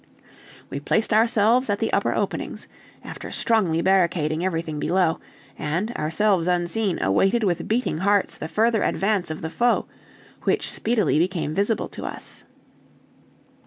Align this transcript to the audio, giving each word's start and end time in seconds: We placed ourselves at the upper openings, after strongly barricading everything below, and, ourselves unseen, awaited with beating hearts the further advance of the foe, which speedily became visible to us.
We 0.71 0.79
placed 0.79 1.13
ourselves 1.13 1.69
at 1.69 1.77
the 1.77 1.93
upper 1.93 2.11
openings, 2.15 2.67
after 3.03 3.29
strongly 3.29 3.83
barricading 3.83 4.43
everything 4.43 4.79
below, 4.79 5.19
and, 5.59 5.91
ourselves 5.91 6.47
unseen, 6.47 6.99
awaited 7.03 7.43
with 7.43 7.67
beating 7.67 7.99
hearts 7.99 8.35
the 8.35 8.47
further 8.47 8.81
advance 8.81 9.29
of 9.29 9.43
the 9.43 9.49
foe, 9.51 9.85
which 10.41 10.71
speedily 10.71 11.19
became 11.19 11.53
visible 11.53 11.87
to 11.89 12.05
us. 12.05 12.45